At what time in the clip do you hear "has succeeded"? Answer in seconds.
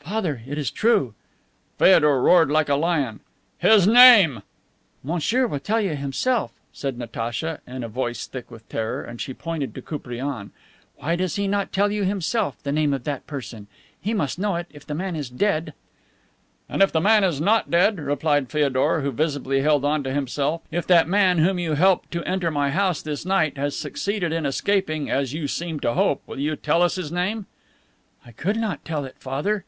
23.58-24.32